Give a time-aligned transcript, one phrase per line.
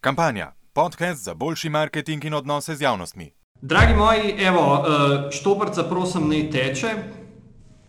[0.00, 0.52] Kampanja.
[0.72, 3.30] Podcast za boljši marketing in odnose z javnostmi.
[3.62, 6.88] Dragi moji, evo, eh, štobrca prosim ne teče.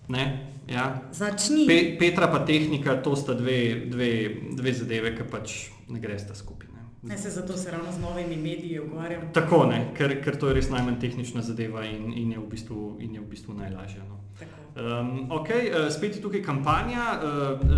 [0.08, 1.02] Ne, ja.
[1.12, 1.68] Začni.
[1.68, 6.68] Pe, Petra pa tehnika, to sta dve, dve, dve zadeve, ki pač ne gresta skupaj.
[6.68, 7.09] ne.
[7.09, 9.34] Ne, se zato se ravno z novimi mediji ukvarjam.
[9.34, 12.98] Tako ne, ker, ker to je res najmanj tehnična zadeva in, in, je, v bistvu,
[13.00, 14.04] in je v bistvu najlažja.
[14.10, 14.18] No.
[14.39, 14.69] Tako.
[14.72, 17.70] Um, ok, uh, spet je tukaj kampanja, uh, uh,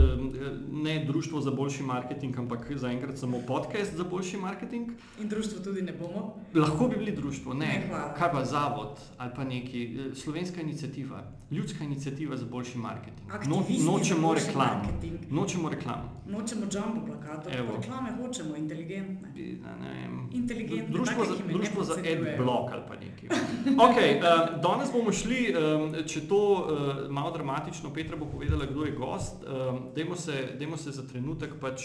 [0.74, 4.90] ne Društvo za boljši marketing, ampak zaenkrat samo podcast za boljši marketing.
[5.22, 6.36] In društvo tudi ne bomo.
[6.56, 8.14] Lahko bi bili društvo, ne, Ne, hvala.
[8.14, 8.88] kaj pa zavod
[9.18, 11.20] ali pa neki eh, slovenska inicijativa,
[11.52, 13.28] ljudska inicijativa za boljši marketing.
[13.30, 14.74] No, Aktivisti nočemo reklamo.
[14.76, 15.20] marketing.
[15.32, 16.22] Nočemo reklamo.
[16.28, 19.28] Nočemo jumbo plakatov, reklame hočemo, inteligentne.
[19.82, 22.34] Ne, Inteligentne, Društvo za, društvo za podcenjujejo.
[22.34, 23.30] adblock ali pa nekaj.
[23.78, 24.24] Okay, uh,
[24.62, 29.44] danes bomo šli, um, če to uh, malo dramatično, Petra bo povedala, kdo je gost.
[29.44, 31.82] Um, dajmo, se, dajmo se za trenutek pač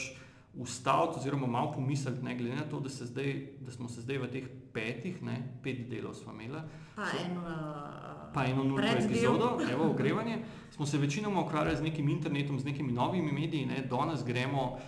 [0.56, 4.18] ustaviti oziroma malo pomisliti, ne glede na to, da, se zdaj, da smo se zdaj
[4.18, 6.60] v teh petih, ne, pet delov smo imeli.
[6.96, 9.04] Pa eno, uh, pa eno preddel.
[9.04, 10.38] epizodo, evo, ogrevanje,
[10.70, 14.78] smo se večinoma ukvarjali z nekim internetom, z nekimi novimi mediji, ne, danes gremo.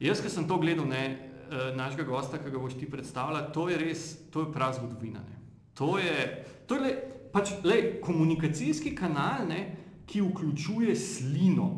[0.00, 1.04] Jaz, ki sem to gledal, ne,
[1.50, 5.20] eh, našega gosta, ki ga boš ti predstavljal, to je res, to je prav zgodovina.
[5.20, 5.36] Ne.
[5.74, 6.96] To je, to je le,
[7.32, 11.68] pač, le, komunikacijski kanal, ne, ki vključuje slino.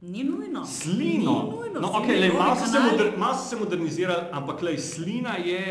[0.00, 0.64] Ni nujno.
[0.66, 1.34] Slino.
[1.44, 1.80] Ni nujno.
[1.80, 5.62] No, okay, lej, malo so se, moder, malo so se modernizirali, ampak lej, slina je,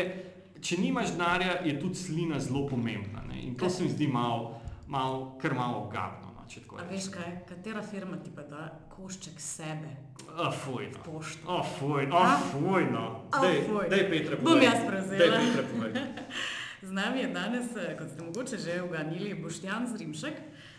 [0.60, 3.22] če nimaš denarja, je tudi slina zelo pomembna.
[3.28, 3.42] Ne?
[3.42, 3.70] In to Kaj?
[3.70, 6.30] se mi zdi malo, malo, kar malo ogabno.
[6.30, 9.92] No, A veš kaj, katera firma ti pa da košček sebe
[10.36, 11.02] A, fuj, no.
[11.06, 11.46] pošto?
[11.46, 12.16] A, fuj, A?
[12.18, 13.04] a, fuj, no.
[13.30, 13.86] A, Dej, fuj.
[13.90, 14.64] dej, Petra, Bom povej.
[14.64, 15.18] jaz prevzela.
[15.18, 15.92] Dej, Petra, povej.
[16.82, 20.32] Z nami je danes, eh, kot ste mogoče že uganili, Boštjan Zrimšek.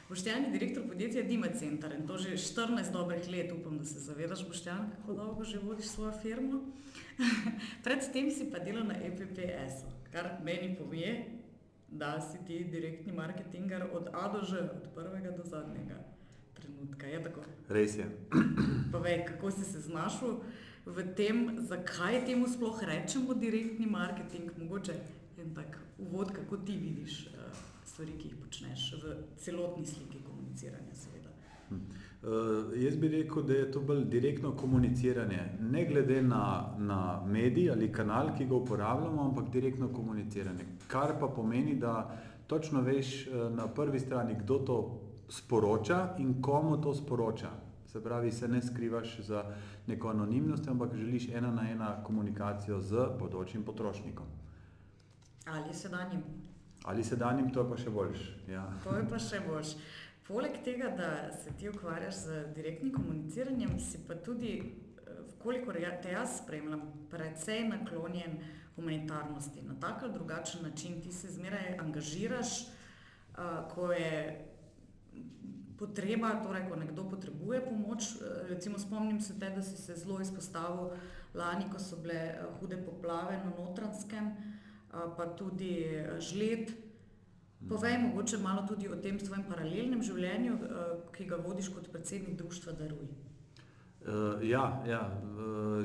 [0.10, 3.52] Boštjan je direktor podjetja Dima Center in to že 14 dobrih let.
[3.52, 6.62] Upam, da se zavedaš, Boštjan, kako dolgo že vodiš svojo firmo.
[7.84, 11.26] Predtem si pa delal na EPPS, kar meni pove,
[11.88, 16.02] da si ti direktni marketinger od A do Ž, od prvega do zadnjega
[16.54, 17.08] trenutka.
[17.08, 17.42] Je tako?
[17.70, 18.09] Res je.
[18.94, 20.42] Povej, kako si se znašel
[20.86, 27.28] v tem, zakaj temu sploh rečemo direktni marketing, mogoče en tak uvod, kako ti vidiš
[27.28, 31.29] uh, stvari, ki jih počneš v celotni sliki komuniciranja, seveda.
[31.72, 37.72] Uh, jaz bi rekel, da je to bolj direktno komuniciranje, ne glede na, na medij
[37.72, 40.66] ali kanal, ki ga uporabljamo, ampak direktno komuniciranje.
[40.88, 44.78] Kar pa pomeni, da točno veš eh, na prvi strani, kdo to
[45.30, 47.50] sporoča in komu to sporoča.
[47.88, 49.44] Se pravi, se ne skrivaš za
[49.88, 54.25] neko anonimnost, ampak želiš ena na ena komunikacijo z bodočim potrošnikom.
[55.46, 56.24] Ali sedanjim.
[56.84, 58.22] Ali sedanjim, to je pa še boljš.
[58.47, 58.66] Ja.
[58.84, 59.75] To je pa še boljš.
[60.28, 66.01] Poleg tega, da se ti ukvarjaš z direktnim komuniciranjem, si pa tudi, eh, kolikor ja-
[66.01, 68.40] te jaz spremljam, precej naklonjen
[68.75, 69.62] humanitarnosti.
[69.62, 72.68] Na tak ali drugačen način ti se zmeraj angažiraš,
[73.31, 73.38] uh,
[73.69, 74.47] ko je
[75.78, 78.03] potreba, torej ko nekdo potrebuje pomoč.
[78.16, 80.90] eh, Recimo spomnim se te, da si se zelo izpostavil
[81.34, 84.61] lani, ko so bile eh, hude poplave na Notranskem, eh,
[84.91, 86.72] pa tudi eh, žled.
[87.69, 92.38] Povej mogoče malo tudi o tem svojem paralelnem življenju, eh, ki ga vodiš kot predsednik
[92.38, 93.12] društva Daruj.
[94.01, 95.01] Uh, ja, ja.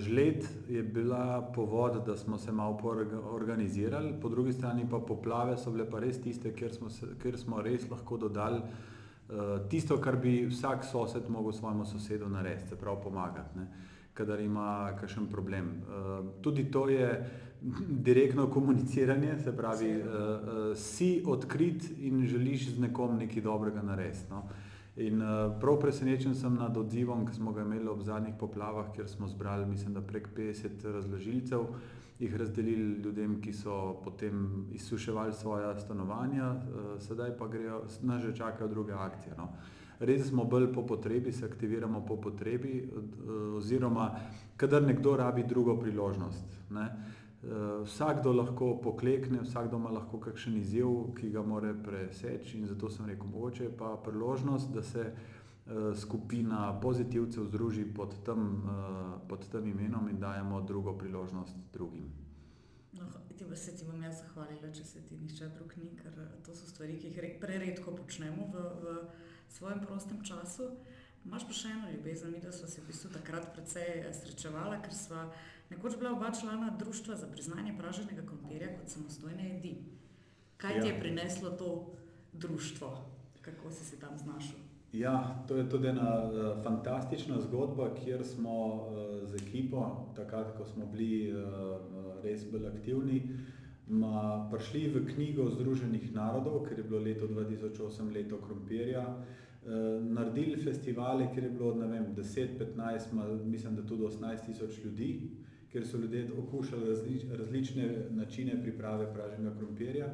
[0.00, 2.78] Žled je bila povod, da smo se malo
[3.28, 7.37] organizirali, po drugi strani pa poplave so bile pa res tiste, kjer smo, se, kjer
[7.37, 8.62] smo res lahko dodali
[9.69, 13.66] tisto, kar bi vsak sosed mogel svojemu sosedu narediti, se pravi pomagati, ne,
[14.15, 15.83] kadar ima kakšen problem.
[16.41, 17.11] Tudi to je
[17.88, 24.31] direktno komuniciranje, se pravi, uh, uh, si odkrit in želiš z nekom nekaj dobrega narediti.
[24.31, 24.43] No.
[24.97, 29.09] In uh, prav presenečen sem nad odzivom, ki smo ga imeli ob zadnjih poplavah, kjer
[29.09, 31.66] smo zbrali, mislim, da prek 50 razložilcev,
[32.19, 38.37] jih razdelili ljudem, ki so potem izsuševali svoja stanovanja, uh, sedaj pa grejo, nas že
[38.37, 39.34] čakajo druge akcije.
[39.38, 39.48] No.
[39.98, 44.10] Res smo bolj po potrebi, se aktiviramo po potrebi, uh, oziroma
[44.56, 46.60] kadar nekdo rabi drugo priložnost.
[46.71, 46.88] Ne.
[47.42, 50.88] Uh, vsakdo lahko poklekne, vsakdo ima lahko kakšen izziv,
[51.18, 55.92] ki ga more preseči, in zato sem rekel, mogoče je pa priložnost, da se uh,
[55.94, 62.09] skupina pozitivcev združi pod tem, uh, pod tem imenom in dajemo drugo priložnost drugim.
[62.98, 63.04] No,
[63.38, 66.36] ti pa se ti bom jaz zahvalila, če se ti nišče drug ni, ker eh,
[66.44, 68.94] to so stvari, ki jih re- preredko počnemo v, v
[69.53, 70.71] svojem prostem času.
[71.27, 74.80] Imaš pa še eno ljubezen, mi da smo se v bistvu takrat precej eh, srečevala,
[74.84, 75.27] ker sva
[75.71, 79.77] nekoč bila oba člana društva za priznanje praženega krompirja kot samostojne jedi.
[80.57, 81.01] Kaj ti je Ja.
[81.01, 81.86] prineslo to
[82.33, 82.98] društvo?
[83.41, 84.59] Kako si se tam znašel?
[84.92, 90.65] Ja, to je tudi ena uh, fantastična zgodba, kjer smo uh, z ekipo, takrat, ko
[90.65, 91.42] smo bili uh,
[92.22, 93.22] res bolj aktivni,
[93.89, 99.16] ma, prišli v knjigo Združenih narodov, ker je bilo leto 2008 leto krompirja,
[100.03, 105.30] naredili festivale, kjer je bilo 10-15, mislim, da tudi 18 tisoč ljudi,
[105.77, 110.07] kjer so ljudje okušali različ, različne načine priprave praženega krompirja.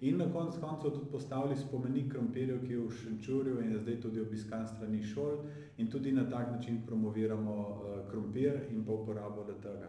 [0.00, 4.00] In na koncu koncev tudi postavili spomenik krompirju, ki je v Šenčurju in je zdaj
[4.00, 5.38] tudi obiskan strani šol
[5.78, 9.88] in tudi na tak način promoviramo uh, krompir in pa uporabo tega.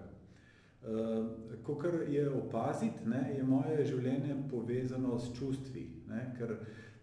[0.88, 6.56] Uh, Kar je opaziti, ne, je moje življenje povezano s čustvi, ne, ker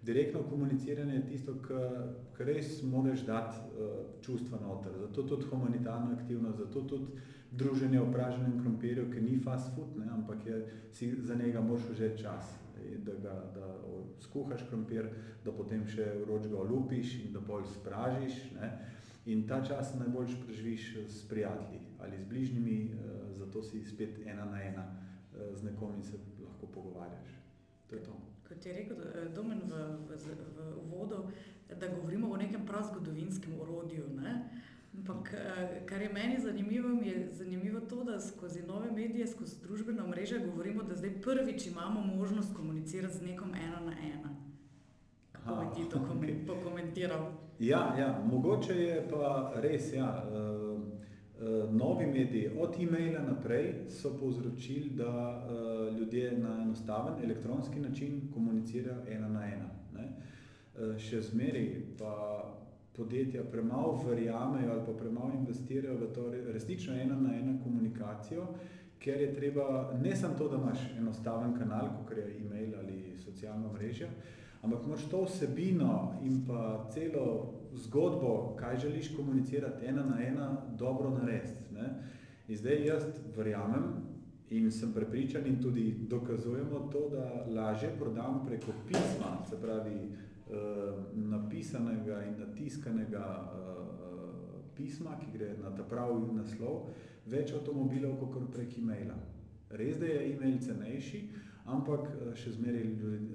[0.02, 3.92] direktno komuniciranje je tisto, kar res moraš dati uh,
[4.22, 4.96] čustva noter.
[5.00, 7.20] Zato tudi humanitarna aktivnost, zato tudi
[7.56, 10.60] druženje v praženem krompirju, ki ni fast food, ne, ampak je,
[10.92, 12.54] si za njega moraš vzeti čas
[12.98, 13.74] da, ga, da
[14.20, 15.08] skuhaš krompir,
[15.44, 18.40] da potem še vroč ga olupiš in da bolj spražiš.
[18.56, 18.70] Ne?
[19.32, 24.44] In ta čas najbolj preživiš s prijatelji ali z bližnjimi, eh, zato si spet ena
[24.44, 27.40] na ena eh, z nekom in se lahko pogovarjaš.
[27.88, 28.18] To je to.
[28.48, 31.24] Kot je rekel eh, Domen v, v, v uvodu,
[31.80, 34.04] da govorimo o nekem prazgodovinskem orodju.
[34.20, 34.34] Ne?
[34.98, 40.06] Ampak, eh, kar je meni zanimivo, je zanimivo to, da skozi nove medije, skozi družbeno
[40.06, 44.36] mrežo govorimo, da zdaj prvič imamo možnost komunicirati z nekom ena na ena.
[45.32, 46.46] Kako bi ti to okay.
[46.46, 47.32] pokomentiral?
[47.58, 49.92] Ja, ja, mogoče je pa res.
[49.92, 57.24] Ja, uh, uh, novi mediji, od e-maila naprej, so povzročili, da uh, ljudje na enostaven
[57.24, 59.70] elektronski način komunicirajo ena na ena.
[59.94, 60.08] Ne?
[60.78, 62.14] Uh, še zmeraj pa
[62.96, 68.46] podjetja premalo verjamejo ali pa premalo investirajo v to resnično ena na ena komunikacijo,
[68.98, 73.72] ker je treba ne samo to, da imaš enostaven kanal, kot je e-mail ali socialno
[73.72, 74.08] mrežje,
[74.62, 81.10] ampak moraš to vsebino in pa celo zgodbo, kaj želiš komunicirati ena na ena, dobro
[81.10, 81.64] narediti.
[82.48, 83.04] In zdaj jaz
[83.36, 83.84] verjamem
[84.50, 90.10] in sem prepričan in tudi dokazujemo to, da lažje prodam preko pisma, se pravi,
[91.14, 93.74] napisanega in natiskanega uh,
[94.76, 96.90] pisma, ki gre na ta pravi naslov,
[97.30, 99.16] več avtomobilov kot prek e-maila.
[99.78, 101.20] Res da je e-mail cenejši,
[101.72, 102.84] ampak eh, še zmeraj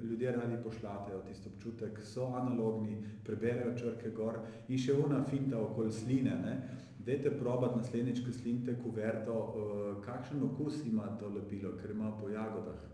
[0.05, 5.91] ljudje radi pošljatejo tisto občutek, so analogni, preberejo črke gor in še una finta okoli
[5.95, 6.35] sline.
[6.43, 6.53] Ne?
[6.99, 9.35] Dajte probati naslednjič, ko slinite kuverto,
[10.05, 12.85] kakšen okus ima to lepilo, ker ima po jagodah.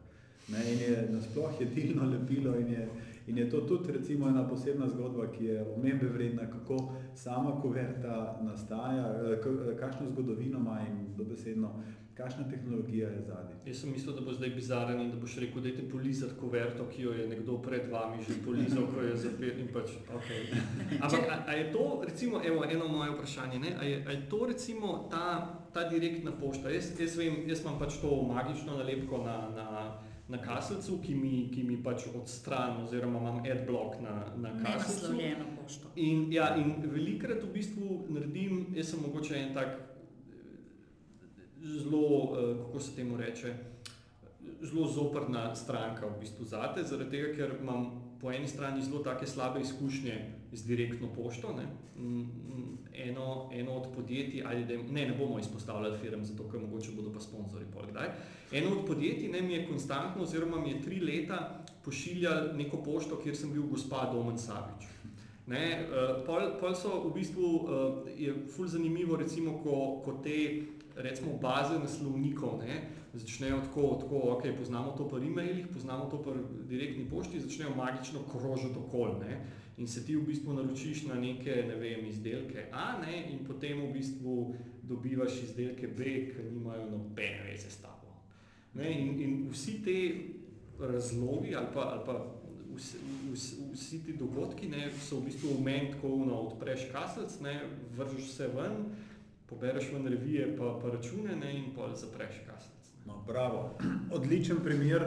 [0.53, 2.83] Ne, in je nasploh jedilno lepilo in je,
[3.27, 8.39] In je to tudi recimo, ena posebna zgodba, ki je omembe vredna, kako sama kuverta
[8.41, 11.71] nastaja, eh, eh, kakšno zgodovino ima in dobesedno,
[12.13, 13.55] kakšna tehnologija je zadnji.
[13.65, 16.85] Jaz sem mislil, da bo zdaj bizaren in da boš rekel, da je polizati kuverto,
[16.95, 19.89] ki jo je nekdo pred vami že polizal, ko je zapet in pač.
[20.15, 20.45] Okay.
[21.01, 23.75] Ampak a, a je to, recimo, evo, eno moje vprašanje, ne?
[23.79, 26.69] A je, a je to recimo ta, ta direktna pošta?
[26.69, 29.67] Jaz, jaz, vem, jaz imam pač to magično nalepko na, na
[30.27, 35.13] na kaselcu, ki mi, ki mi pač odstrani, oziroma imam adblock na, na kaselcu.
[35.95, 39.77] In, ja, in velikrat v bistvu naredim, jaz sem mogoče en tak
[41.61, 43.53] zelo, uh, kako se temu reče,
[44.61, 47.87] zelo zoprna stranka v bistvu zate, zaradi tega, ker imam
[48.21, 50.17] po eni strani zelo take slabe izkušnje
[50.55, 51.53] z direktno pošto.
[51.53, 51.65] Ne?
[52.93, 57.11] Eno, eno od podjetij, ali da ne, ne bomo izpostavljali firm, zato ker mogoče bodo
[57.13, 58.09] pa sponzori pol kdaj.
[58.51, 63.19] Eno od podjetij ne, mi je konstantno, oziroma mi je tri leta pošiljal neko pošto,
[63.23, 64.87] kjer sem bil gospa Domen Savič.
[65.47, 70.37] Ne, uh, pol, pol so v bistvu, uh, je ful zanimivo, recimo, ko, ko te
[70.95, 72.79] recimo baze naslovnikov ne,
[73.13, 76.33] začnejo tako, tako ok, poznamo to po e-mailih, poznamo to po
[76.69, 79.19] direktni pošti, začnejo magično krožiti okol.
[79.19, 79.43] Ne
[79.77, 83.81] in se ti v bistvu naročiš na neke ne vem, izdelke A ne, in potem
[83.81, 88.15] v bistvu dobivaš izdelke B, ki nimajo nobene veze s tabo.
[88.73, 89.99] Ne, in, in vsi te
[90.79, 92.35] razlogi ali pa, ali pa
[92.75, 92.97] vsi,
[93.33, 97.59] vsi, vsi ti dogodki ne, so v bistvu v meni tako, no, odpreš kaselc, ne,
[97.97, 98.85] vržeš se ven,
[99.49, 102.71] pobereš ven revije pa, pa račune ne, in pa zapreš kaselc.
[103.05, 103.77] No, bravo.
[104.11, 105.03] Odličen primer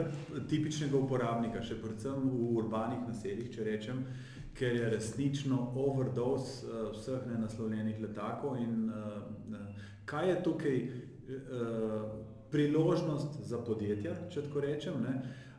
[0.49, 4.05] tipičnega uporabnika, še predvsem v urbanih naseljih, če rečem,
[4.59, 8.57] ker je resnično overdose uh, vseh nenaslovljenih letakov.
[8.59, 9.59] In, uh,
[10.05, 10.81] kaj je tukaj
[12.49, 14.95] priložnost za podjetja, če tako rečem?
[15.03, 15.11] Ne?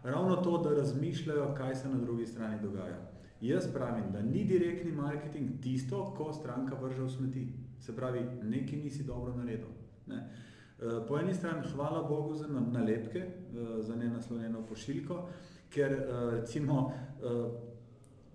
[0.03, 2.99] Ravno to, da razmišljajo, kaj se na drugi strani dogaja.
[3.41, 7.45] Jaz pravim, da ni direktni marketing tisto, ko stranka vrže v smeti.
[7.81, 9.71] Se pravi, nekaj nisi dobro naredil.
[10.07, 10.25] Ne?
[11.09, 13.23] Po eni strani hvala Bogu za nalepke,
[13.81, 15.29] za nenaslovljeno pošiljko,
[15.71, 15.97] ker
[16.33, 16.93] recimo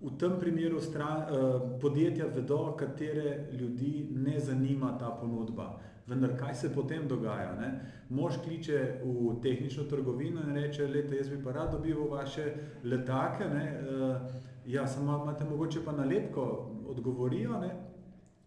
[0.00, 5.78] v tem primeru stran, uh, podjetja vedo, katere ljudi ne zanima ta ponudba.
[6.06, 7.54] Vendar kaj se potem dogaja?
[7.58, 7.70] Ne?
[8.10, 12.52] Mož kliče v tehnično trgovino in reče, lete, jaz bi pa rad dobival vaše
[12.84, 13.64] letake, ne?
[13.80, 14.16] Uh,
[14.66, 17.74] ja, samo imate mogoče pa nalepko, odgovorijo, ne?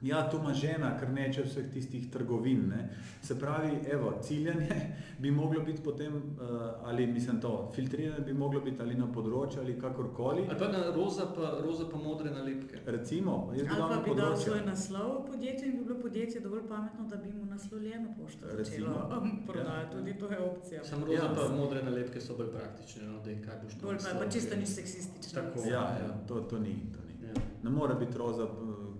[0.02, 2.62] Ja, to ima žena, ker neče vseh tistih trgovin.
[2.70, 2.86] Ne.
[3.22, 6.52] Se pravi, evo, ciljanje bi moglo biti potem, uh,
[6.84, 10.46] ali mislim to, filtriranje bi moglo biti ali na področju ali kakorkoli.
[10.50, 12.80] Ali pa na roza pa, roza pa modre nalepke.
[12.86, 14.06] Recimo, jaz bi dal na področju.
[14.06, 17.34] Ali pa bi dal svoj naslov podjetju in bi bilo podjetje dovolj pametno, da bi
[17.34, 19.96] mu naslovljeno pošto začelo um, prodajati.
[19.96, 19.98] Ja.
[19.98, 20.84] Tudi to je opcija.
[20.84, 21.34] Sam roza ja.
[21.36, 23.92] pa modre nalepke so bolj praktične, no, da je kaj boš to.
[23.92, 25.42] Bolj pa, pa čisto ni seksistično.
[25.42, 26.78] Tako, ja, ja, to, to ni.
[26.96, 27.28] To ni.
[27.28, 27.36] Ja.
[27.64, 28.48] Ne more biti roza,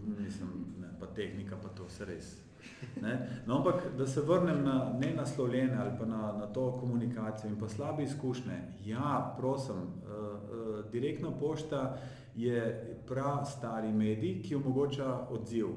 [0.04, 0.69] mislim pa
[1.20, 2.38] tehnika, pa to vse res.
[3.46, 7.70] No, ampak, da se vrnem na nenaslovljene ali pa na, na to komunikacijo in pa
[7.70, 8.60] slabe izkušnje.
[8.86, 11.98] Ja, prosim, uh, uh, direktna pošta
[12.36, 12.60] je
[13.08, 15.68] prav stari medij, ki omogoča odziv.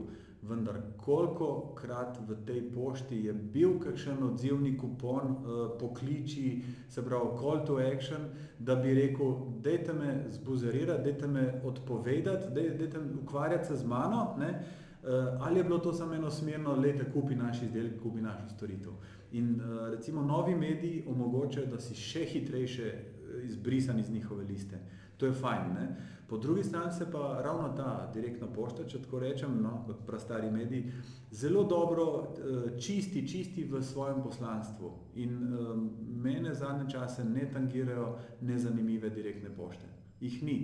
[0.42, 7.36] Vendar, koliko krat v tej pošti je bil kakšen odzivni kupon, uh, pokliči, se pravi,
[7.38, 8.26] call to action,
[8.58, 14.34] da bi rekel, dajte me zbuzerirati, dajte me odpovedati, dajte ukvarjati se z mano.
[14.38, 14.54] Ne?
[15.02, 18.92] Eh, ali je bilo to samo enosmerno, lete, kupi naš izdelek, kupi našo storitev.
[19.32, 24.78] In eh, recimo novi mediji omogočajo, da si še hitrejše eh, izbrisan iz njihove liste.
[25.16, 25.72] To je fajn.
[25.74, 25.96] Ne?
[26.28, 30.50] Po drugi strani se pa ravno ta direktna pošta, če tako rečem, no, kot prastari
[30.50, 30.92] mediji,
[31.30, 32.34] zelo dobro
[32.80, 34.92] čisti, čisti v svojem poslanstvu.
[35.14, 35.90] In um,
[36.22, 39.86] mene zadnje čase ne tangirajo nezanimive direktne pošte.
[40.20, 40.56] Ih ni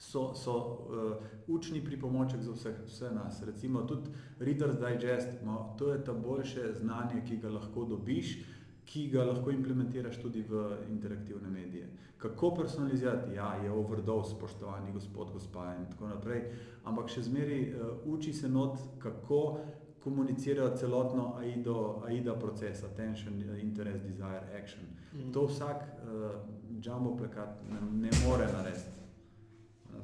[0.00, 1.16] so, so uh,
[1.46, 3.42] učni pripomoček za vse, vse nas.
[3.42, 8.38] Recimo tudi Reader's Digest, no, to je ta boljše znanje, ki ga lahko dobiš,
[8.84, 11.88] ki ga lahko implementiraš tudi v interaktivne medije.
[12.18, 13.34] Kako personalizirati?
[13.34, 16.42] Ja, je overdose, spoštovani gospod, gospa in tako naprej,
[16.84, 19.58] ampak še zmeri uh, uči se not, kako
[20.00, 24.88] komunicirajo celotno AIDO, AIDA proces, attention, interest, desire, action.
[25.12, 25.32] Mm.
[25.32, 26.40] To vsak uh,
[26.80, 28.99] jumbo plakat ne, ne more narediti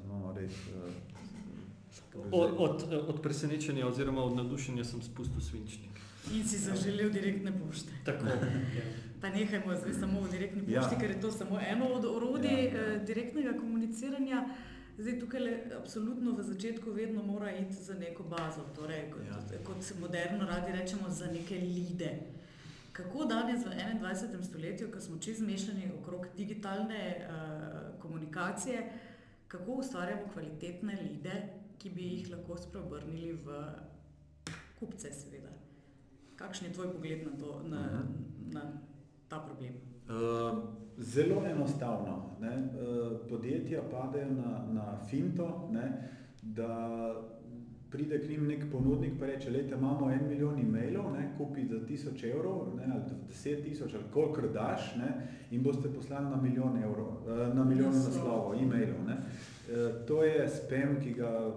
[0.05, 0.52] imamo res.
[0.52, 1.16] Uh,
[2.33, 5.90] od, od, od presenečenja oziroma od nadušenja sem spustil svinčnik.
[6.35, 7.93] In si zaželel direktne pošte.
[8.05, 8.26] Tako.
[8.26, 8.87] Ja.
[9.21, 11.00] Pa nehajmo zdaj samo v direktni pošti, ja.
[11.00, 12.99] ker je to samo eno od orodij ja, ja.
[12.99, 14.49] direktnega komuniciranja.
[14.99, 19.59] Zdaj tukaj le, absolutno v začetku vedno mora iti za neko bazo, torej kot, ja.
[19.64, 22.11] kot moderno radi rečemo, za neke lide.
[22.93, 24.45] Kako danes v 21.
[24.45, 29.06] stoletju, ko smo čez mešani okrog digitalne uh, komunikacije, uh,
[29.49, 31.37] kako ustvarjamo kvalitetne lide,
[31.79, 33.61] ki bi jih lahko spreobrnili v
[34.79, 35.53] kupce, seveda.
[36.37, 38.53] Kakšen je tvoj pogled na, to, na, mhm.
[38.53, 38.62] na
[39.29, 39.75] ta problem?
[40.07, 40.59] Uh,
[40.99, 42.37] zelo enostavno.
[42.41, 42.57] Ne?
[42.57, 46.11] Uh, podjetja padajo na, na finto, ne?
[46.43, 47.15] da
[47.97, 51.31] pride k njim nek ponudnik in reče: Lejte, imamo en milijon e-mailov, ne?
[51.38, 52.85] kupi za tisoč evrov ne?
[52.93, 55.09] ali deset tisoč ali koliko daš ne?
[55.50, 59.07] in boste poslali na milijon evrov, uh, na milijon naslovov, e-mailov.
[59.69, 61.55] Eh, to je spam, ki ga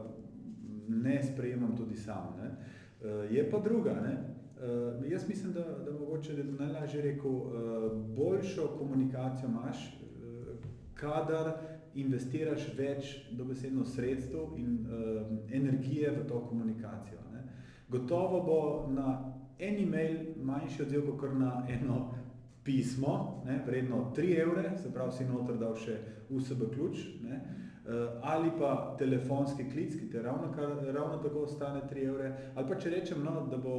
[0.87, 2.35] ne sprejemam tudi sam.
[2.41, 2.49] Ne.
[3.09, 3.93] Eh, je pa druga.
[3.93, 4.13] Ne.
[4.61, 7.31] Eh, jaz mislim, da, da mogoče da najlažje rekel,
[8.17, 9.99] boljšo komunikacijo imaš,
[10.93, 11.51] kadar
[11.95, 14.85] investiraš več dobesedno sredstev in
[15.51, 17.19] energije v to komunikacijo.
[17.33, 17.43] Ne.
[17.89, 18.61] Gotovo bo
[18.93, 19.13] na
[19.59, 21.99] en e-mail manjši odziv, kot na eno
[22.63, 25.97] pismo, ne, vredno 3 evre, se pravi, si noter dal še
[26.29, 27.07] USB ključ.
[27.23, 27.41] Ne.
[27.89, 30.51] Eh, ali pa telefonski klic, ki te ravno,
[30.93, 33.77] ravno tako stane 3 evre, ali pa če rečem, no, da bo,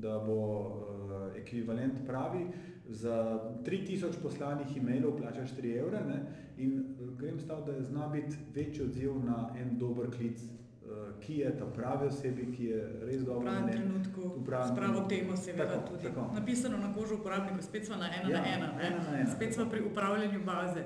[0.00, 2.46] da bo uh, ekvivalent pravi,
[2.90, 6.22] za 3000 poslanih e-mailov plačaš 3 evre ne,
[6.58, 10.42] in uh, grem stav, da je zna biti večji odziv na en dober klic
[10.90, 15.02] Eh, ki je ta pravi osebi, ki je res dobro v pravem trenutku, s pravo
[15.08, 16.08] temo, seveda tako, tudi.
[16.08, 16.24] Tako.
[16.34, 19.54] Napisano na kožu uporabnika, spet smo na ena ja, na ena, ena, na ena spet
[19.54, 20.82] smo pri upravljanju baze.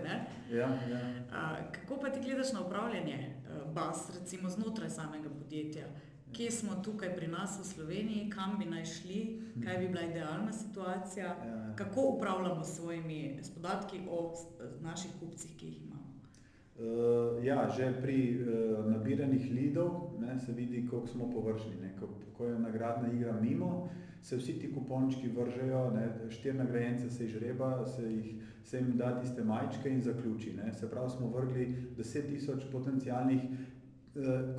[0.50, 1.00] Ja, ja.
[1.32, 5.86] A, kako pa ti gledaš na upravljanje eh, baz, recimo znotraj samega podjetja?
[6.34, 9.18] Kje smo tukaj pri nas v Sloveniji, kam bi naj šli,
[9.64, 14.34] kaj bi bila idealna situacija, ja, kako upravljamo s svojimi podatki o
[14.80, 16.14] naših kupcih, ki jih imamo.
[16.74, 21.76] Uh, ja, že pri uh, nabiranih lidov ne, se vidi, koliko smo površni.
[21.82, 21.92] Ne.
[22.00, 23.88] Ko, ko je nagradna igra mimo,
[24.22, 25.92] se vsi ti kupončki vržejo,
[26.30, 30.52] štiri nagrajence se izžreba, se, jih, se jim da tiste majčke in zaključi.
[30.52, 30.72] Ne.
[30.72, 31.66] Se pravi, smo vrgli
[31.98, 33.40] 10 tisoč potencijalnih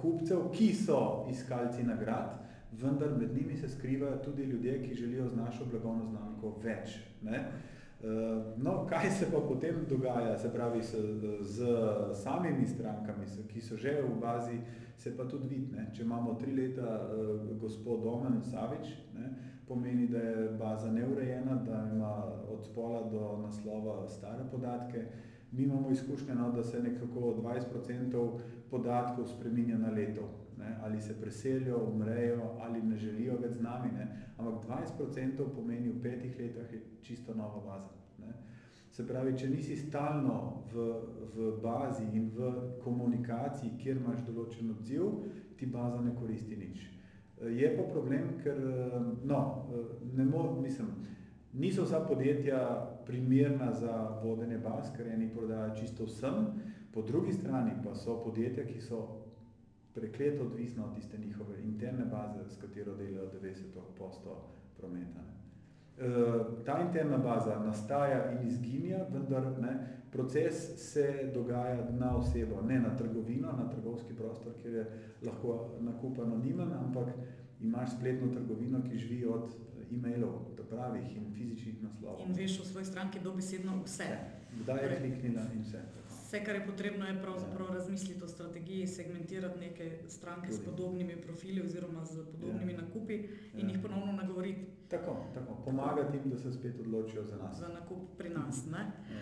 [0.01, 5.35] kupcev, ki so iskalci nagrad, vendar med njimi se skrivajo tudi ljudje, ki želijo z
[5.35, 7.00] našo blagovno znamko več.
[7.21, 7.39] Ne.
[7.39, 7.75] Uh,
[8.57, 10.95] No, kaj se pa potem dogaja, se pravi, s,
[11.41, 11.65] z
[12.13, 14.59] samimi strankami, ki so že v bazi,
[14.97, 15.74] se pa tudi vidi.
[15.93, 17.00] Če imamo tri leta
[17.62, 19.29] gospod Domen Savič, ne,
[19.67, 22.13] pomeni, da je baza neurejena, da ima
[22.51, 25.05] od spola do naslova stare podatke.
[25.55, 31.21] Mi imamo izkušnje, no, da se nekako 20% podatkov spreminja na leto ne, ali se
[31.21, 33.91] preselijo, umrejo ali ne želijo več z nami.
[33.91, 34.07] Ne.
[34.38, 34.67] Ampak
[35.00, 37.89] 20% pomeni v petih letih je čisto nova baza.
[38.19, 38.33] Ne.
[38.91, 40.85] Se pravi, če nisi stalno v,
[41.35, 42.51] v bazi in v
[42.83, 45.09] komunikaciji, kjer imaš določen odziv,
[45.59, 46.85] ti baza ne koristi nič.
[47.51, 48.59] Je pa problem, ker
[49.27, 49.39] no,
[50.15, 50.93] ne mo, mislim,
[51.57, 56.47] niso vsa podjetja primerna za vodenje baz, ker eni prodajajo čisto vsem,
[56.93, 59.25] po drugi strani pa so podjetja, ki so
[59.95, 64.35] prekleto odvisna od tiste njihove interne baze, s katero delajo 90%
[64.77, 65.24] prometa.
[65.97, 66.09] E,
[66.65, 70.55] ta interna baza nastaja in izginja, vendar ne, proces
[70.91, 74.85] se dogaja na osebo, ne na trgovino, na trgovski prostor, kjer je
[75.25, 77.07] lahko nakup anonimen, ampak
[77.62, 79.55] imaš spletno trgovino, ki živi od
[79.91, 82.25] e-mailov, pravih in fizičnih naslovov.
[82.27, 84.09] In veš v svoji stranki dobesedno vse.
[84.59, 85.81] Kdaj je kliknila in vse.
[86.09, 90.57] Vse, kar je potrebno, je pravzaprav razmisliti o strategiji, segmentirati neke stranke Tudi.
[90.57, 92.81] s podobnimi profili oziroma z podobnimi ja.
[92.81, 93.15] nakupi
[93.53, 93.73] in ja.
[93.73, 94.65] jih ponovno nagovoriti.
[94.89, 95.55] Tako, tako.
[95.65, 97.59] Pomagati jim, da se spet odločijo za nas.
[97.59, 98.65] Za nakup pri nas.
[98.71, 98.91] Ne?
[99.15, 99.21] Ja.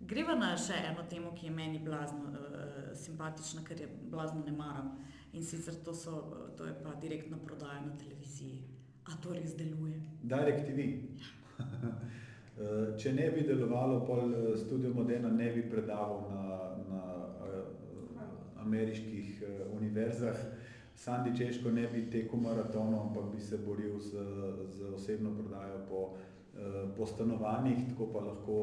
[0.00, 4.52] Greva na še eno temo, ki je meni blazno uh, simpatična, ker je blazno ne
[4.52, 4.98] maram.
[5.32, 6.22] In sicer to, so,
[6.56, 8.71] to je pa direktna prodaja na televiziji.
[9.04, 10.00] A to res deluje?
[10.22, 10.78] Direct TV.
[11.18, 11.92] Ja.
[12.62, 16.42] Eh, če ne bi delovalo, pol eh, Studio Modena ne bi predaval na,
[16.90, 17.04] na
[17.48, 18.26] eh,
[18.60, 19.40] ameriških
[19.72, 20.36] univerzah,
[20.94, 24.26] Sandi Češko ne bi tekel maratonov, ampak bi se boril z,
[24.68, 26.02] z osebno prodajo po,
[26.96, 28.58] po stanovanjih, tako pa lahko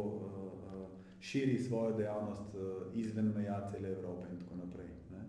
[1.20, 2.54] širi svojo dejavnost
[2.96, 4.94] izven meja cele Evrope in tako naprej.
[5.12, 5.26] Ne.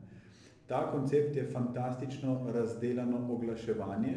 [0.69, 4.15] Ta koncept je fantastično razdeljeno oglaševanje,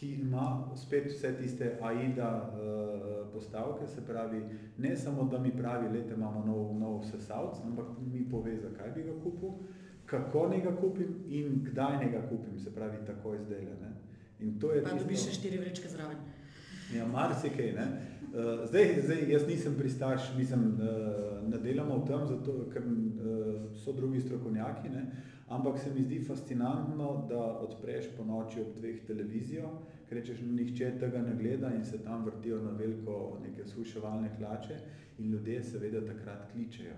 [0.00, 4.40] ki ima spet vse tiste AIDA uh, postavke, se pravi,
[4.78, 9.02] ne samo, da mi pravi, lete imamo nov, nov sesalc, ampak mi pove, zakaj bi
[9.02, 9.50] ga kupil,
[10.06, 13.76] kako ne ga kupim in kdaj ne ga kupim, se pravi, tako izdelje.
[13.82, 13.92] Ne?
[14.40, 15.04] In to je pa tisto...
[15.04, 16.24] dobiš še štiri vrečke zraven.
[16.96, 17.86] Ja, marsikaj, ne.
[18.30, 23.68] Uh, zdaj, zdaj, jaz nisem pristaš, mislim, uh, ne delamo v tem, zato, ker uh,
[23.84, 25.04] so drugi strokovnjaki, ne,
[25.50, 29.70] ampak se mi zdi fascinantno, da odpreš po noči ob dveh televizijo,
[30.08, 34.76] ker rečeš, nihče tega ne gleda in se tam vrtijo na veliko neke suševalne hlače
[35.18, 36.94] in ljudje seveda takrat kličejo.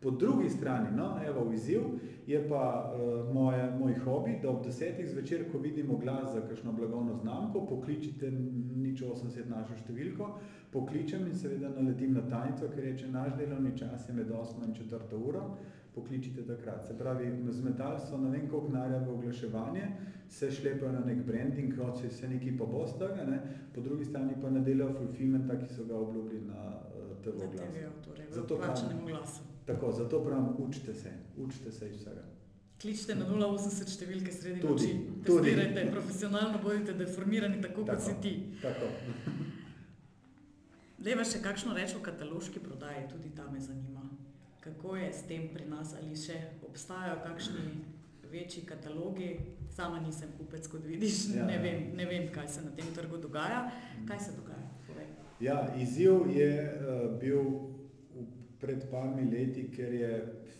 [0.00, 1.80] Po drugi strani, no, evo, izziv
[2.26, 6.72] je pa uh, moje, moj hobi, da ob desetih zvečer, ko vidimo glas za kakšno
[6.72, 8.30] blagovno znamko, pokličite
[8.76, 10.28] nič 80 našo številko,
[10.72, 14.76] pokličem in seveda naletim na tajnico, ker reče, naš delovni čas je med 8 in
[14.76, 15.48] 4 uro,
[15.96, 16.86] pokličite takrat.
[16.86, 19.86] Se pravi, zmetali so na vem koliko narja v oglaševanje,
[20.28, 23.40] se šlepajo na nek branding, kot se, se neki pa bo stega, ne?
[23.74, 27.92] po drugi strani pa ne delajo fulfillmenta, ki so ga obljubili na uh, TV glasu.
[28.04, 29.42] Torej, zato plačanem glasu.
[29.66, 32.24] Tako, zato pravim, učite se, učite se iz vsega.
[32.80, 34.92] Kličite na 080 številke sredi noči,
[35.24, 38.32] testirajte, profesionalno bodite deformirani, tako, tako kot si ti.
[38.62, 38.86] Tako.
[41.06, 43.95] Deva še kakšno reč o kataloški prodaji, tudi ta me zanima
[44.66, 47.66] kako je s tem pri nas, ali še obstajajo kakšni
[48.32, 49.36] večji katalogi.
[49.70, 51.44] Sama nisem kupec, kot vidiš, ja.
[51.46, 53.66] ne, vem, ne vem, kaj se na tem trgu dogaja.
[54.08, 54.64] Kaj se dogaja?
[55.40, 57.42] Ja, izziv je uh, bil
[58.60, 60.12] pred parmi leti, ker je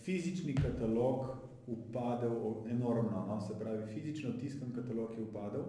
[0.04, 1.30] fizični katalog
[1.66, 3.40] upadel enormno, no?
[3.40, 5.64] se pravi, fizično tiskan katalog je upadel,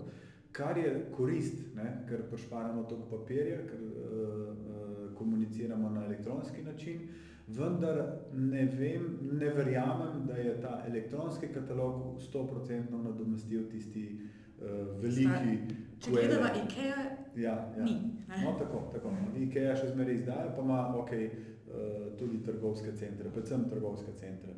[0.52, 1.88] kar je korist, ne?
[2.10, 7.08] ker pošparamo toliko papirja, ker uh, uh, komuniciramo na elektronski način.
[7.08, 14.20] Uh, vendar ne vem, ne verjamem, da je ta elektronski katalog 100% nadomestil tisti
[14.60, 15.76] uh, veliki.
[16.00, 17.04] Če gledamo IKEA,
[17.36, 17.84] ja, ja.
[17.84, 17.96] ni.
[18.44, 19.14] No, tako, tako.
[19.40, 24.58] IKEA še zmeraj izdaja, pa ima okay, uh, tudi trgovske centre, predvsem trgovske centre.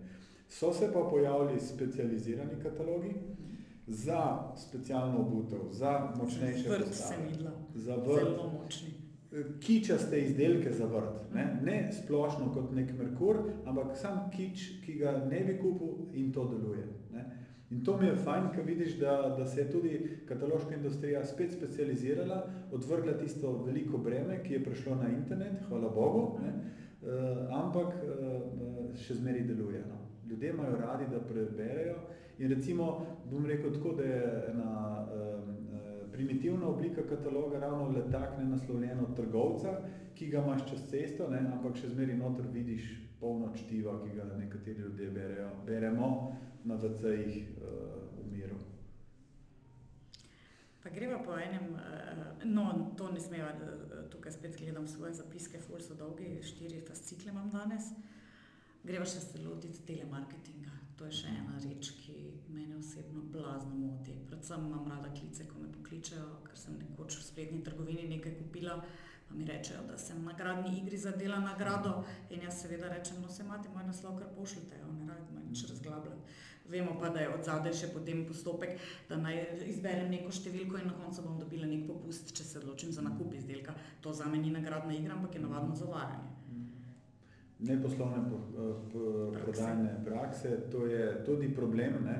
[0.49, 3.13] So se pa pojavili specializirani katalogi
[3.87, 7.21] za specialno obutev, za močnejše vrste.
[7.75, 8.25] Za vrt.
[8.25, 9.08] Zelo močni
[9.61, 11.33] kičaste izdelke za vrt.
[11.33, 11.59] Ne?
[11.63, 16.47] ne splošno kot nek Merkur, ampak sam kič, ki ga ne bi kupil in to
[16.49, 16.87] deluje.
[17.13, 17.25] Ne?
[17.69, 21.53] In to mi je fajn, ker vidiš, da, da se je tudi kataloška industrija spet
[21.53, 22.39] specializirala,
[22.73, 26.53] odvrgla tisto veliko breme, ki je prišlo na internet, hvala Bogu, ne?
[26.99, 29.83] Uh, ampak uh, še zmeri deluje.
[29.87, 30.01] No?
[30.27, 31.95] Ljudje imajo radi, da preberejo
[32.39, 32.89] in recimo,
[33.29, 34.73] bom rekel tako, da je ena
[35.05, 35.68] uh,
[36.19, 39.81] primitivna oblika kataloga ravno le tak ne naslovljeno trgovca,
[40.15, 42.89] ki ga imaš čez cesto, ne, ampak še zmeri noter vidiš
[43.21, 46.09] polno čtiva, ki ga nekateri ljudje berejo, beremo
[46.67, 47.69] na VC-jih uh,
[48.17, 48.59] v miru.
[50.83, 52.67] Pa greva po enem, uh, no,
[52.99, 57.47] to ne smeva, uh, tukaj spet gledam svoje zapiske, ful so dolgi, štiri fascikle imam
[57.55, 57.93] danes.
[58.83, 60.75] Greva še se lotiti telemarketinga.
[60.99, 62.13] To je še ena reč, ki
[62.51, 64.11] mene osebno blazno moti.
[64.27, 68.77] Predvsem imam rada klice, ko me pokličejo, ker sem nekoč v spletni trgovini nekaj kupila,
[69.27, 73.29] pa mi rečejo, da sem na gradni igri zadela nagrado in jaz seveda rečem, no
[73.29, 76.37] se imate moj naslov, kar pošljite, jo, ne rabite me nič razglabljati.
[76.69, 78.75] Vemo pa, da je od zadaj še potem postopek,
[79.09, 82.91] da naj izberem neko številko in na koncu bom dobila nek popust, če se odločim
[82.93, 83.73] za nakup izdelka.
[84.05, 86.35] To za me ni nagradna igra, ampak je navadno zavajanje.
[87.59, 88.21] Neposlovne
[89.33, 91.97] prodajne prakse, to je tudi problem.
[92.05, 92.19] Ne?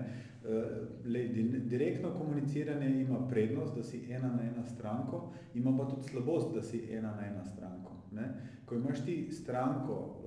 [1.06, 1.28] Le,
[1.68, 6.62] direktno komuniciranje ima prednost, da si ena na ena stranko, ima pa tudi slabost, da
[6.62, 7.92] si ena na ena stranko.
[8.12, 8.34] Ne?
[8.66, 10.24] Ko imaš ti stranko,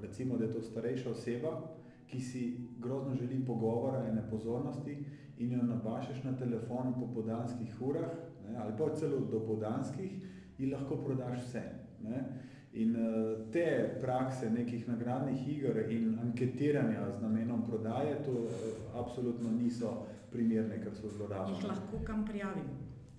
[0.00, 1.60] recimo, da je to starejša oseba,
[2.06, 5.04] ki si grozno želi pogovora in pozornosti
[5.38, 8.10] in jo nabašeš na telefon po podanskih urah
[8.48, 10.10] ne, ali pa celo do podanskih
[10.58, 11.62] in lahko prodaš vse.
[12.02, 12.24] Ne.
[12.72, 18.52] In uh, te prakse nekih nagradnih iger in anketiranja z namenom prodaje, to uh,
[18.94, 21.58] absolutno niso primerne, ker so zlorabljene.
[21.58, 22.68] Jih lahko kam prijavim?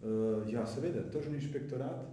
[0.01, 2.07] Uh, ja, seveda, tržni inšpektorat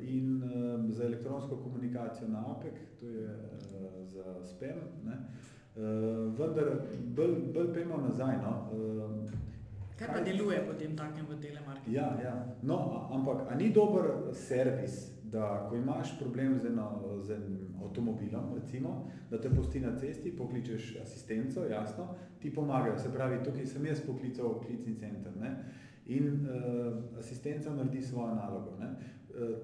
[0.00, 0.42] in
[0.88, 3.28] za elektronsko komunikacijo na APEC, to je
[4.04, 4.78] za SPEM.
[5.04, 5.18] Ne.
[6.38, 6.70] Vendar,
[7.16, 8.38] bolj, bolj pojmo nazaj.
[8.42, 8.54] No.
[9.98, 11.96] Kaj pa deluje potem takem v telemarketingu?
[11.96, 12.32] Ja, ja.
[12.62, 18.54] No, ampak, a ni dober servis, da ko imaš problem z, eno, z enim avtomobilom,
[18.54, 22.98] recimo, da te pusti na cesti, pokličeš asistenco, jasno, ti pomagajo.
[22.98, 25.56] Se pravi, tukaj sem jaz poklical klicni center ne?
[26.06, 28.76] in uh, asistenca naredi svojo nalogo.
[28.80, 28.94] Ne?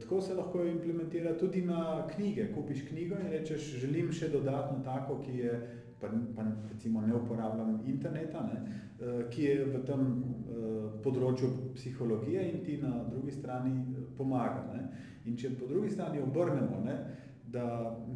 [0.00, 2.52] Tako se lahko implementira tudi na knjige.
[2.54, 5.56] Kupiš knjigo in rečeš, želim še dodatno tako, ki je
[6.00, 8.60] pa, pa recimo ne uporabljam interneta, ne,
[9.00, 14.66] eh, ki je v tem eh, področju psihologije in ti na drugi strani eh, pomaga.
[14.74, 14.88] Ne.
[15.26, 16.96] In če po drugi strani obrnemo, ne,
[17.46, 17.64] da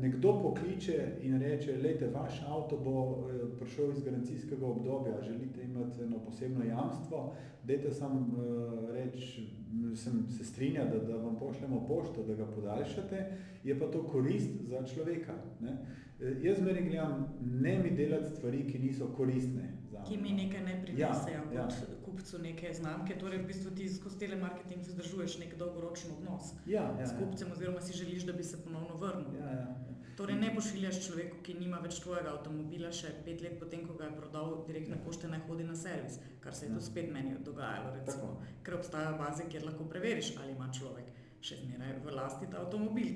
[0.00, 3.28] nekdo pokliče in reče, lejte, vaš avto bo
[3.60, 7.20] prišel iz garancijskega obdobja, želite imeti eno posebno jamstvo,
[7.64, 8.36] dajte sam
[8.92, 9.48] reči,
[9.94, 13.26] sem se strinja, da, da vam pošljemo pošto, da ga podaljšate,
[13.64, 15.34] je pa to korist za človeka.
[15.60, 15.76] Ne.
[16.20, 19.76] Eh, jaz zmeraj gledam, ne mi delati stvari, ki niso koristne.
[20.08, 21.96] Ki mi nekaj ne prinesejo ja, kot ja.
[22.04, 27.06] kupcu neke znamke, torej v bistvu ti skozi telemarketing vzdržuješ nek dolgoročen odnos ja, ja,
[27.06, 27.52] s kupcem ja.
[27.52, 29.34] oziroma si želiš, da bi se ponovno vrnil.
[29.38, 29.89] Ja, ja, ja.
[30.20, 34.10] Torej ne pošiljaš človeku, ki nima več tvojega avtomobila, še pet let potem, ko ga
[34.10, 36.76] je prodal direktne pošte, naj hodi na servis, kar se je ja.
[36.76, 38.34] to spet meni dogajalo, recimo,
[38.66, 41.08] ker obstajajo baze, kjer lahko preveriš, ali ima človek
[41.40, 43.14] še zmeraj v lasti ta avtomobil.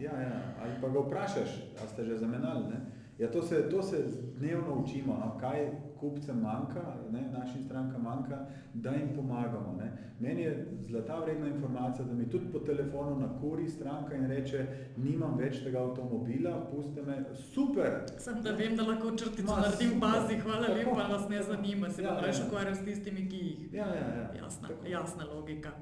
[0.00, 2.80] Ja, ja, ali pa ga vprašaš, ali ste že zamenjali.
[3.18, 4.04] Ja, to, se, to se
[4.38, 5.38] dnevno učimo, no?
[5.40, 7.30] kaj kupcem manjka, ne?
[7.38, 9.76] našim strankam manjka, da jim pomagamo.
[9.78, 9.92] Ne?
[10.20, 15.38] Meni je zlata vredna informacija, da mi tudi po telefonu nakuri stranka in reče, nimam
[15.38, 17.24] več tega avtomobila, puste me,
[17.54, 18.04] super!
[18.18, 22.02] Sem da vem, da lahko črtico naredim v bazi, hvala lepa, nas ne zanima, se
[22.02, 22.46] ja, bom reč ja.
[22.46, 23.66] ukvarjal s tistimi, ki jih.
[23.72, 24.30] Ja, ja, ja.
[24.42, 25.72] Jasna, jasna logika.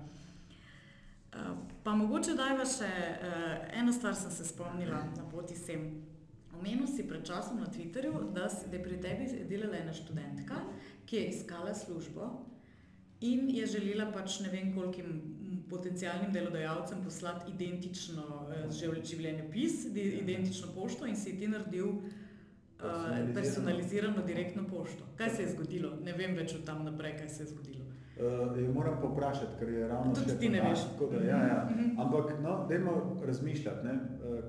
[1.83, 5.89] Pa mogoče dajva še uh, eno stvar, sem se spomnila na poti sem.
[6.65, 10.63] Omenil si pred časom na Twitterju, da, si, da je pri tebi delala ena študentka,
[11.05, 12.29] ki je iskala službo
[13.21, 15.11] in je želela pač ne vem kolikim
[15.69, 24.65] potencijalnim delodajalcem poslati identično uh, življenjepis, identično pošto in si ti naredil uh, personalizirano direktno
[24.65, 25.05] pošto.
[25.21, 25.93] Kaj se je zgodilo?
[26.01, 27.85] Ne vem več od tam naprej, kaj se je zgodilo.
[28.15, 30.41] Uh, moram pa vprašati, ker je ravno tako.
[30.41, 30.89] Ti ne veš.
[31.01, 31.63] Da, ja, ja.
[31.71, 32.01] Mhm.
[32.01, 33.99] Ampak, no, dajmo razmišljati, ne,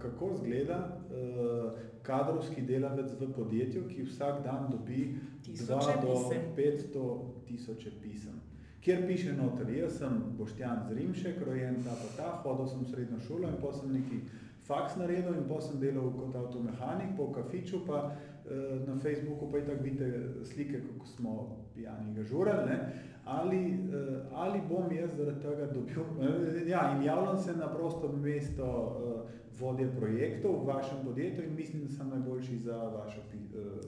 [0.01, 1.71] kako izgleda uh,
[2.05, 6.15] kadrovski delavec v podjetju, ki vsak dan dobi 2 do
[6.57, 7.05] 500
[7.47, 8.41] tisoč pisem.
[8.81, 13.19] Kjer piše noter, jaz sem Boštjan Zrimšek, rojen ta pa ta, hodil sem v srednjo
[13.27, 14.19] šolo in potem sem neki
[14.67, 19.57] faks naredil in potem sem delal kot avtomehanik po kafiču, pa uh, na Facebooku pa
[19.57, 21.33] i tako vidite slike, kako smo
[21.73, 22.77] pijani ga žurali
[23.25, 23.77] ali, uh,
[24.33, 26.07] ali bom jaz zaradi tega dobil, uh,
[26.67, 29.21] ja, in javljam se na prosto mesto uh,
[29.59, 33.25] vodje projektov v vašem podjetju in mislim, da sem najboljši za vašo uh,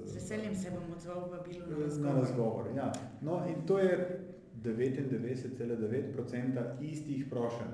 [0.06, 2.14] Z veseljem se bom odzval v bilo na razgovor.
[2.14, 2.92] Na razgovor ja.
[3.22, 4.20] No, in to je
[4.64, 7.72] 99,9% istih prošenj.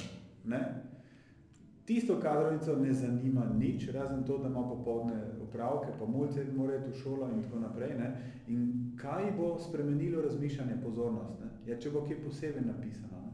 [1.85, 6.89] tisto kadrovnico ne zanima nič, razen to, da ima popoldne upravke, pa mulce mora iti
[6.89, 7.97] v šolo in tako naprej.
[7.99, 8.15] Ne?
[8.47, 11.39] In kaj bo spremenilo razmišljanje, pozornost?
[11.41, 11.49] Ne?
[11.67, 13.21] Ja, če bo kje posebej napisano.
[13.23, 13.31] Ne?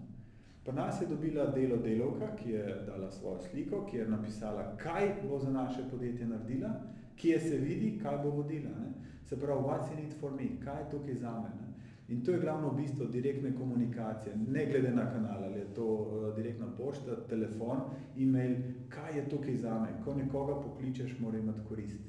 [0.66, 5.16] Pa nas je dobila delo delovka, ki je dala svojo sliko, ki je napisala, kaj
[5.24, 6.70] bo za naše podjetje naredila,
[7.16, 8.70] kje se vidi, kaj bo vodila.
[8.70, 8.92] Ne?
[9.26, 11.50] Se pravi, what's in it for me, kaj je tukaj za me.
[11.62, 11.70] Ne?
[12.10, 16.36] In to je glavno bistvo direktne komunikacije, ne glede na kanal, ali je to uh,
[16.36, 17.82] direktna pošta, telefon,
[18.18, 18.56] e-mail,
[18.90, 19.90] kaj je tukaj za me.
[20.04, 22.00] Ko nekoga pokličeš, mora imeti korist.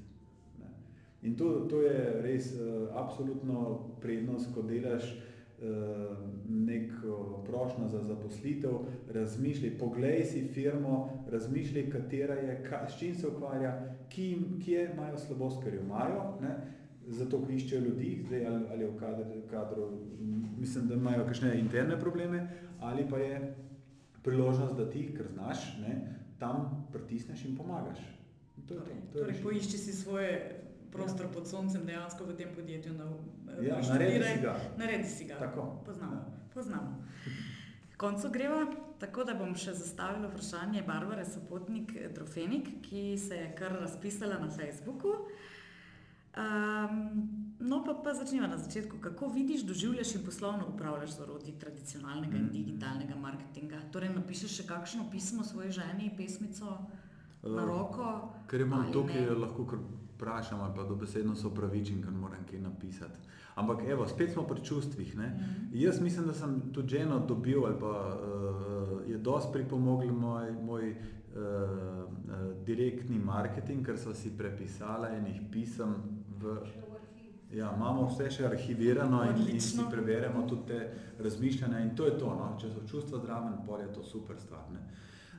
[1.23, 5.05] In to, to je res uh, absolutno prednost, ko delaš
[5.61, 6.17] uh,
[6.49, 6.93] nek
[7.47, 8.71] prošnjo za zaposlitev,
[9.09, 15.19] razmišljaj, poglej si firmo, razmišljaj, katera je, ka, s čim se ukvarja, ki, kje imajo
[15.19, 16.23] slabost, ker jo imajo.
[16.41, 16.59] Ne?
[17.11, 19.89] zato ker iščejo ljudi, zdaj ali, ali v kadru, kadru,
[20.59, 22.45] mislim, da imajo kakšne interne probleme,
[22.81, 23.41] ali pa je
[24.23, 25.97] priložnost, da ti, ker znaš, ne,
[26.39, 28.01] tam pritisneš in pomagaš.
[28.69, 30.37] To torej, to, to torej poišči si svoje
[30.93, 31.33] prostor ja.
[31.33, 32.95] pod soncem dejansko v tem podjetju.
[32.95, 33.07] Na,
[33.63, 34.57] ja, naredi si ga.
[34.79, 35.39] Naredi si ga.
[35.39, 35.83] Tako.
[35.87, 36.15] Poznamo.
[36.15, 36.49] Ja.
[36.55, 37.05] Poznamo.
[38.01, 38.65] Koncu greva,
[38.99, 44.49] tako da bom še zastavila vprašanje Barbare Sopotnik Drofenik, ki se je kar razpisala na
[44.51, 45.13] Facebooku.
[46.31, 47.01] Um,
[47.59, 49.03] no, pa, pa začnemo na začetku.
[49.05, 52.41] Kako vidiš, doživljaš in poslovno upravljaš z orodji tradicionalnega mm.
[52.41, 53.83] in digitalnega marketinga?
[53.93, 58.15] Torej, napišeš še kakšno pismo svoji ženi, pesmico uh, na roko?
[58.49, 59.67] Ker imam tukaj, lahko
[60.21, 63.19] vprašam, ali pa dobesedno so pravičen, ker moram kaj napisati.
[63.55, 65.17] Ampak, evo, spet smo pri čustvih.
[65.17, 65.69] Mm -hmm.
[65.73, 70.53] Jaz mislim, da sem tudi ženo dobil, ali pa uh, je dosti pripomogel moj.
[70.53, 70.97] moj
[71.31, 75.95] Uh, uh, direktni marketing, ker so si prepisali enih pisem
[76.41, 76.57] v.
[77.53, 82.19] Ja, imamo vse še arhivirano in, in si preverjamo tudi te razmišljanja in to je
[82.19, 82.27] to.
[82.27, 82.57] No?
[82.59, 84.67] Če so čustva zdraven, pol je to super stvar.
[84.75, 84.81] Ne?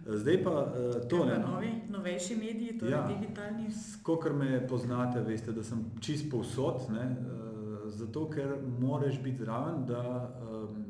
[0.06, 1.38] Zdaj pa uh, to ne.
[1.40, 1.48] No?
[1.48, 3.72] Novi, novejši mediji, torej ja, digitalni.
[3.72, 7.06] Skokar me poznate, veste, da sem čist povsod, ne?
[7.06, 10.04] Uh, zato ker moraš biti zraven, da
[10.42, 10.86] um,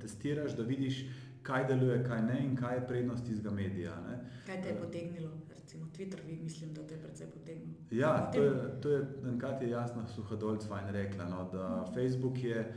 [0.00, 1.04] testiraš, da vidiš,
[1.42, 3.94] kaj deluje, kaj ne in kaj je prednost tizga medija.
[4.08, 4.18] Ne?
[4.46, 5.30] Kaj te je potegnilo?
[5.68, 7.74] recimo Twitter, vi mislim, da te je predvsej potegnil.
[7.90, 11.94] Ja, to je, to je enkrat je jasno Suhodolc fajn rekla, no, da mm.
[11.94, 12.72] Facebook je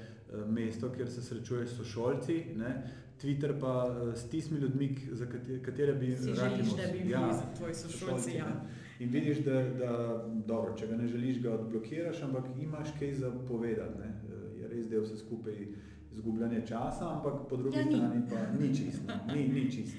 [0.46, 2.92] mesto, kjer se srečuješ s sošolci, ne,
[3.22, 7.12] Twitter pa eh, s tistimi ljudmi, za katere, katere bi si želiš, da bi bili
[7.12, 8.36] ja, tvoji sošolci.
[8.36, 8.66] Ja.
[9.00, 13.32] In vidiš, da, da dobro, če ga ne želiš, ga odblokiraš, ampak imaš kaj za
[13.48, 14.00] povedati.
[14.00, 14.06] Ne.
[14.06, 15.68] Eh, je res del vse skupaj
[16.12, 19.14] izgubljanje časa, ampak po drugi ja, strani pa ni čisto.
[19.36, 19.96] Ni, ni čist.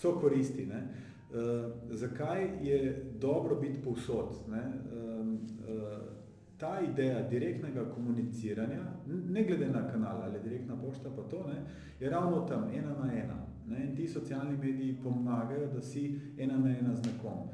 [0.00, 0.66] So koristi.
[0.66, 0.88] Ne.
[1.28, 4.28] Uh, zakaj je dobro biti povsod?
[4.48, 4.62] Ne?
[4.92, 6.18] Uh, uh,
[6.58, 11.62] ta ideja direktnega komuniciranja, ne glede na kanal ali direktna pošta, pa to, ne,
[12.00, 13.46] je ravno tam, ena na ena.
[13.68, 13.84] Ne?
[13.84, 17.48] In ti socialni mediji pomagajo, da si ena na ena z nekom.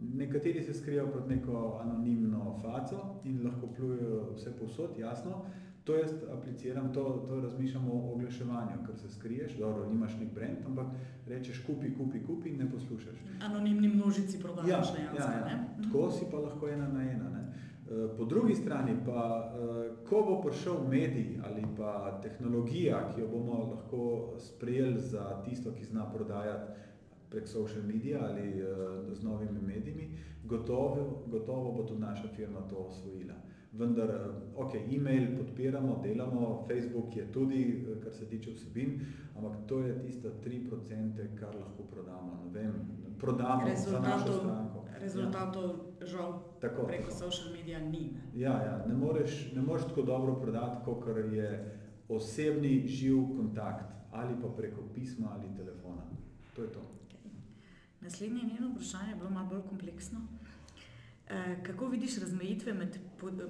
[0.00, 5.44] Nekateri se skrijejo pod neko anonimno faco in lahko plujejo vse povsod, jasno.
[5.84, 10.56] To jaz apliciram, to, to razmišljamo o oglaševanju, ker se skriješ, dobro, nimaš nek brand,
[10.66, 10.86] ampak
[11.26, 13.16] rečeš kupi, kupi, kupi in ne poslušaš.
[13.44, 15.32] Anonimni množici prodajaš ja, dejansko.
[15.32, 15.64] Ja, ja.
[15.82, 17.30] Tako si pa lahko ena na ena.
[17.30, 17.40] Ne?
[17.90, 23.28] Eh, po drugi strani pa, eh, ko bo prišel medij ali pa tehnologija, ki jo
[23.28, 26.72] bomo lahko sprejeli za tisto, ki zna prodajati
[27.30, 32.76] prek social media ali eh, z novimi medijimi, gotovo, gotovo bo tudi naša firma to
[32.76, 33.34] osvojila
[33.72, 39.00] vendar, ok, e-mail podpiramo, delamo, Facebook je tudi, eh, kar se tiče vsebin,
[39.36, 42.72] ampak to je tista 3%, kar lahko prodamo, ne vem,
[43.18, 44.84] prodamo za našo stranko.
[45.00, 46.06] Rezultatov ja.
[46.06, 47.16] žal tako, preko tako.
[47.16, 48.00] social medija ni.
[48.00, 48.40] Ne?
[48.40, 51.76] Ja, ja, ne moreš, ne moreš tako dobro prodati, kot je
[52.08, 56.02] osebni živ kontakt ali pa preko pisma ali telefona.
[56.56, 56.80] To je to.
[56.80, 57.30] Okay.
[58.00, 60.20] Naslednje njeno vprašanje je bilo malo bolj kompleksno.
[61.30, 62.98] Eh, kako vidiš razmejitve med,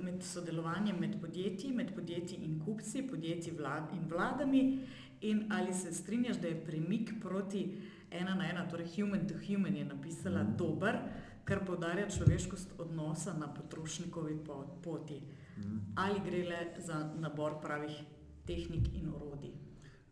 [0.02, 4.86] med sodelovanjem med podjetji, med podjetji in kupci, podjetji vlad in vladami,
[5.20, 7.78] in ali se strinjaš, da je premik proti
[8.10, 10.56] ena na ena, torej human to human, je napisala mm.
[10.58, 10.98] dober,
[11.44, 14.38] kar podarja človeškost odnosa na potrošnikovi
[14.82, 15.22] poti.
[15.56, 15.80] Mm.
[15.96, 18.02] Ali gre le za nabor pravih
[18.46, 19.52] tehnik in orodij?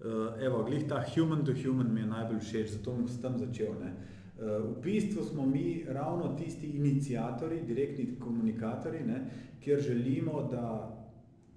[0.01, 3.39] Uh, evo, glih ta human to human mi je najbolj všeč, zato bom s tem
[3.39, 3.75] začel.
[3.81, 3.93] Ne?
[4.39, 9.25] V bistvu smo mi ravno tisti inicijatori, direktni komunikatori, ne,
[9.61, 10.95] kjer želimo, da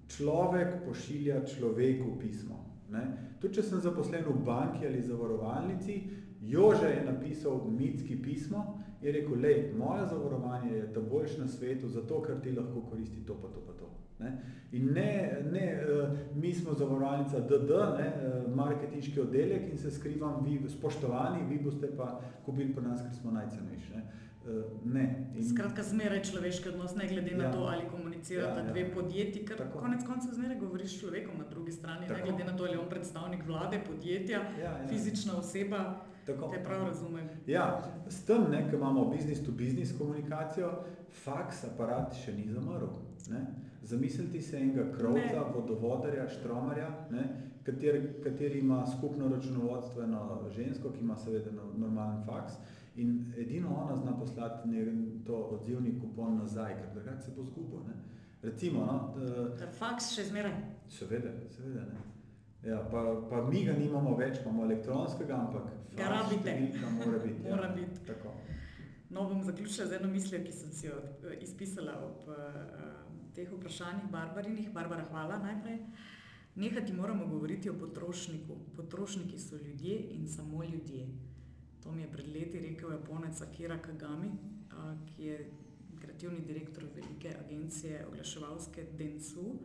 [0.08, 2.58] človek pošilja človeku pismo.
[2.90, 3.04] Ne.
[3.40, 6.00] Tudi če sem zaposlen v banki ali zavarovalnici,
[6.42, 11.88] Jože je napisal mitski pismo in rekel, lej, moje zavarovanje je ta boljš na svetu,
[11.88, 13.81] zato ker ti lahko koristi to pa to pa to.
[14.22, 14.32] Ne?
[14.72, 20.44] In ne, ne uh, mi smo zavarovalnica DD, ne, uh, marketinški oddelek in se skrivam,
[20.44, 23.96] vi spoštovani, vi boste pa kupili pri nas, ker smo najcenejši.
[23.96, 24.04] Ne?
[24.42, 24.62] Uh,
[24.94, 25.04] ne.
[25.36, 25.44] In...
[25.48, 27.52] Skratka, zmeraj človeški odnos, ne glede na ja.
[27.52, 28.72] to, ali komunicirate ja, ja.
[28.72, 29.78] dve podjetji, ker Tako.
[29.84, 32.20] konec koncev zmeraj govoriš s človekom na drugi strani, Tako.
[32.20, 34.88] ne glede na to, ali je on predstavnik vlade, podjetja, ja, ja.
[34.88, 35.82] fizična oseba.
[36.26, 36.48] Tako.
[36.54, 37.28] Te prav razumem.
[37.46, 40.70] Ja, s tem, ne, ko imamo business to business komunikacijo,
[41.24, 42.88] faks aparat še ni zamrl.
[43.30, 43.46] Ne.
[43.82, 47.24] Zamislite si enega krovca, vodovodarja, štromarja, ne,
[47.64, 52.52] kateri, kateri ima skupno računovodstveno žensko, ki ima seveda normalen faks
[52.96, 54.86] in edino ona zna poslati ne,
[55.26, 57.82] to odzivni kupon nazaj, ker drugače se bo zgubo.
[57.88, 57.94] Ne.
[58.42, 59.26] Recimo, no,
[59.58, 60.54] da, faks še zmeraj.
[60.88, 61.86] Seveda, seveda.
[61.92, 62.02] Ne.
[62.70, 66.54] Ja, pa, pa mi ga nimamo več, imamo elektronskega, ampak ga rabite.
[66.98, 67.48] Mora biti.
[67.48, 67.74] mora ja.
[67.74, 68.04] biti.
[68.06, 68.34] Tako.
[69.10, 72.36] No, bom zaključila z eno mislijo, ki sem si jo eh, izpisala ob uh,
[73.34, 74.72] teh vprašanjih, Barbarinih.
[74.72, 75.78] Barbara, hvala najprej.
[76.54, 78.56] Nehati moramo govoriti o potrošniku.
[78.76, 81.08] Potrošniki so ljudje in samo ljudje.
[81.82, 84.30] To mi je pred leti rekel Japonec Akira Kagami,
[85.06, 85.50] ki je
[86.00, 89.58] kreativni direktor velike agencije oglaševalske Densu.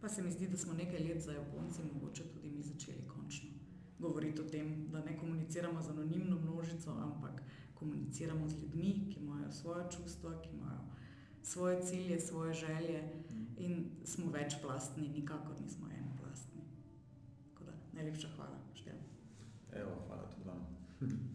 [0.00, 3.58] Pa se mi zdi, da smo nekaj let za Japonce mogoče tudi mi začeli končno
[3.98, 7.42] govoriti o tem, da ne komuniciramo z anonimno množico, ampak
[7.74, 10.80] komuniciramo z ljudmi, ki imajo svoje čustva, ki imajo
[11.42, 13.02] svoje cilje, svoje želje
[13.56, 16.60] in smo večplastni, nikakor nismo enoplastni.
[17.92, 18.58] Najlepša hvala.
[19.72, 20.66] Evo, hvala tudi vam.